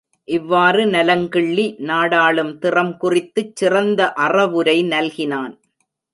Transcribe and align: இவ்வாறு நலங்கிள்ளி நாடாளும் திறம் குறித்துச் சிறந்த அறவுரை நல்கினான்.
இவ்வாறு 0.27 0.85
நலங்கிள்ளி 0.85 1.65
நாடாளும் 1.79 2.57
திறம் 2.59 2.91
குறித்துச் 2.97 3.55
சிறந்த 3.55 4.11
அறவுரை 4.13 4.77
நல்கினான். 4.89 5.53